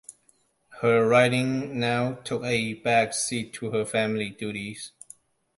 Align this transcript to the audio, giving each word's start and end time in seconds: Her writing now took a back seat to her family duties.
Her 0.81 1.07
writing 1.07 1.79
now 1.79 2.13
took 2.13 2.43
a 2.43 2.73
back 2.73 3.13
seat 3.13 3.53
to 3.53 3.69
her 3.69 3.85
family 3.85 4.31
duties. 4.31 4.93